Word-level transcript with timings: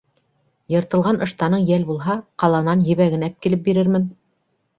Йыртылған 0.75 1.19
ыштаның 1.25 1.67
йәл 1.73 1.85
булһа, 1.89 2.15
ҡаланан 2.45 2.83
ебәген 2.93 3.27
әпкилеп 3.29 3.63
бирермен. 3.71 4.11